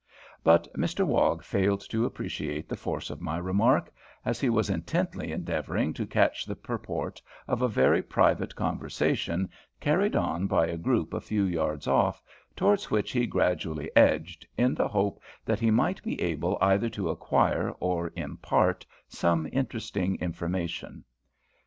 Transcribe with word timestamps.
But 0.43 0.67
Mr 0.73 1.05
Wog 1.05 1.43
failed 1.43 1.81
to 1.91 2.05
appreciate 2.05 2.67
the 2.67 2.75
force 2.75 3.11
of 3.11 3.21
my 3.21 3.37
remark, 3.37 3.93
as 4.25 4.41
he 4.41 4.49
was 4.49 4.67
intently 4.67 5.31
endeavouring 5.31 5.93
to 5.93 6.07
catch 6.07 6.43
the 6.43 6.55
purport 6.55 7.21
of 7.47 7.61
a 7.61 7.67
very 7.67 8.01
private 8.01 8.55
conversation 8.55 9.47
carried 9.79 10.15
on 10.15 10.47
by 10.47 10.65
a 10.65 10.75
group 10.75 11.13
a 11.13 11.21
few 11.21 11.43
yards 11.43 11.87
off, 11.87 12.19
towards 12.55 12.89
which 12.89 13.11
he 13.11 13.27
gradually 13.27 13.91
edged, 13.95 14.47
in 14.57 14.73
the 14.73 14.87
hope 14.87 15.21
that 15.45 15.59
he 15.59 15.69
might 15.69 16.01
be 16.01 16.19
able 16.19 16.57
either 16.61 16.89
to 16.89 17.11
acquire 17.11 17.69
or 17.79 18.11
impart 18.15 18.87
some 19.07 19.47
interesting 19.51 20.15
information. 20.15 21.03